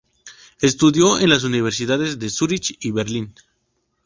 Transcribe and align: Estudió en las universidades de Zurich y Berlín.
Estudió 0.61 1.19
en 1.19 1.29
las 1.29 1.43
universidades 1.43 2.17
de 2.17 2.31
Zurich 2.31 2.75
y 2.79 2.89
Berlín. 2.89 3.35